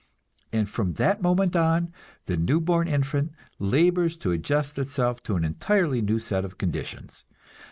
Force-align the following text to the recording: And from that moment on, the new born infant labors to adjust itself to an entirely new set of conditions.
And 0.51 0.67
from 0.67 0.93
that 0.93 1.21
moment 1.21 1.55
on, 1.55 1.93
the 2.25 2.35
new 2.35 2.59
born 2.59 2.87
infant 2.87 3.33
labors 3.59 4.17
to 4.17 4.31
adjust 4.31 4.79
itself 4.79 5.21
to 5.21 5.35
an 5.35 5.43
entirely 5.43 6.01
new 6.01 6.17
set 6.17 6.43
of 6.43 6.57
conditions. 6.57 7.23